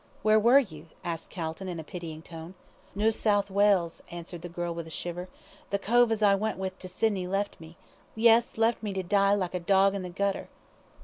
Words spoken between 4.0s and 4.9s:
answered the girl with a